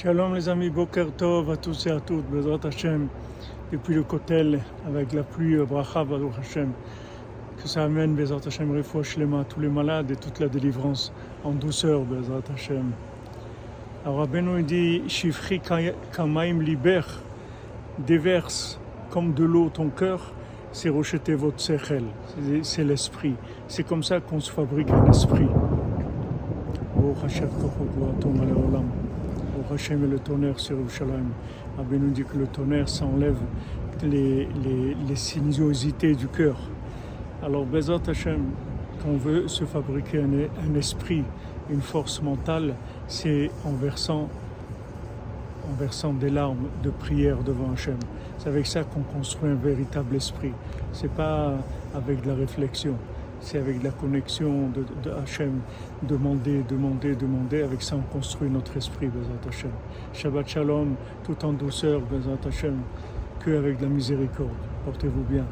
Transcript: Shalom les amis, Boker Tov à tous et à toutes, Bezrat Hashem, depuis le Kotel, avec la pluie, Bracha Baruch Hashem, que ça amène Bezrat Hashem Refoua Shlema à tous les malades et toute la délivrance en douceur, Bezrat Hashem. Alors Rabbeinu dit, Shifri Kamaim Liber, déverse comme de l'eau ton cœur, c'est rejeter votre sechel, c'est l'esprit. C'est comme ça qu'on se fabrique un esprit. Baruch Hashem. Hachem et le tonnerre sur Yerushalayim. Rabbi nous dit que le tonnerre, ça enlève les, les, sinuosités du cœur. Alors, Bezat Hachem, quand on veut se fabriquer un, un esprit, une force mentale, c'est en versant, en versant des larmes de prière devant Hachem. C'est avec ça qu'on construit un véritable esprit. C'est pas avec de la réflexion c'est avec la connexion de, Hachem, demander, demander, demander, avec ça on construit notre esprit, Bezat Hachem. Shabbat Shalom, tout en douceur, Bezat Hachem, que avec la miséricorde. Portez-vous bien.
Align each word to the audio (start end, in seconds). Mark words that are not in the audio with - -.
Shalom 0.00 0.36
les 0.36 0.48
amis, 0.48 0.70
Boker 0.70 1.10
Tov 1.16 1.50
à 1.50 1.56
tous 1.56 1.88
et 1.88 1.90
à 1.90 1.98
toutes, 1.98 2.30
Bezrat 2.30 2.60
Hashem, 2.62 3.08
depuis 3.72 3.96
le 3.96 4.04
Kotel, 4.04 4.60
avec 4.86 5.12
la 5.12 5.24
pluie, 5.24 5.56
Bracha 5.56 6.04
Baruch 6.04 6.34
Hashem, 6.38 6.70
que 7.60 7.66
ça 7.66 7.82
amène 7.82 8.14
Bezrat 8.14 8.38
Hashem 8.46 8.70
Refoua 8.76 9.02
Shlema 9.02 9.40
à 9.40 9.44
tous 9.44 9.58
les 9.58 9.66
malades 9.66 10.08
et 10.12 10.14
toute 10.14 10.38
la 10.38 10.46
délivrance 10.46 11.12
en 11.42 11.50
douceur, 11.50 12.02
Bezrat 12.02 12.42
Hashem. 12.54 12.92
Alors 14.04 14.18
Rabbeinu 14.18 14.62
dit, 14.62 15.02
Shifri 15.08 15.60
Kamaim 16.12 16.62
Liber, 16.62 17.00
déverse 17.98 18.78
comme 19.10 19.34
de 19.34 19.42
l'eau 19.42 19.68
ton 19.68 19.88
cœur, 19.88 20.32
c'est 20.70 20.90
rejeter 20.90 21.34
votre 21.34 21.58
sechel, 21.58 22.04
c'est 22.62 22.84
l'esprit. 22.84 23.34
C'est 23.66 23.82
comme 23.82 24.04
ça 24.04 24.20
qu'on 24.20 24.38
se 24.38 24.52
fabrique 24.52 24.92
un 24.92 25.10
esprit. 25.10 25.48
Baruch 26.94 27.24
Hashem. 27.24 27.48
Hachem 29.72 30.04
et 30.04 30.06
le 30.06 30.18
tonnerre 30.18 30.58
sur 30.58 30.76
Yerushalayim. 30.76 31.30
Rabbi 31.76 31.98
nous 31.98 32.10
dit 32.10 32.24
que 32.24 32.36
le 32.36 32.46
tonnerre, 32.46 32.88
ça 32.88 33.04
enlève 33.04 33.36
les, 34.02 34.48
les, 35.08 35.16
sinuosités 35.16 36.14
du 36.14 36.28
cœur. 36.28 36.56
Alors, 37.42 37.64
Bezat 37.64 38.00
Hachem, 38.06 38.42
quand 39.02 39.08
on 39.10 39.16
veut 39.16 39.48
se 39.48 39.64
fabriquer 39.64 40.22
un, 40.22 40.70
un 40.70 40.74
esprit, 40.74 41.24
une 41.70 41.80
force 41.80 42.22
mentale, 42.22 42.74
c'est 43.06 43.50
en 43.64 43.72
versant, 43.72 44.28
en 45.68 45.74
versant 45.78 46.12
des 46.12 46.30
larmes 46.30 46.68
de 46.82 46.90
prière 46.90 47.38
devant 47.44 47.72
Hachem. 47.72 47.98
C'est 48.38 48.48
avec 48.48 48.66
ça 48.66 48.84
qu'on 48.84 49.02
construit 49.02 49.50
un 49.50 49.54
véritable 49.54 50.16
esprit. 50.16 50.52
C'est 50.92 51.10
pas 51.12 51.54
avec 51.94 52.22
de 52.22 52.28
la 52.28 52.34
réflexion 52.34 52.94
c'est 53.40 53.58
avec 53.58 53.82
la 53.82 53.90
connexion 53.90 54.70
de, 54.70 55.10
Hachem, 55.10 55.60
demander, 56.02 56.62
demander, 56.68 57.14
demander, 57.14 57.62
avec 57.62 57.82
ça 57.82 57.96
on 57.96 58.12
construit 58.12 58.50
notre 58.50 58.76
esprit, 58.76 59.08
Bezat 59.08 59.48
Hachem. 59.48 59.70
Shabbat 60.12 60.48
Shalom, 60.48 60.94
tout 61.24 61.44
en 61.44 61.52
douceur, 61.52 62.00
Bezat 62.00 62.46
Hachem, 62.46 62.78
que 63.40 63.56
avec 63.56 63.80
la 63.80 63.88
miséricorde. 63.88 64.50
Portez-vous 64.84 65.24
bien. 65.24 65.44